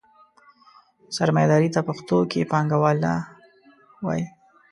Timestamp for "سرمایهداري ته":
1.15-1.81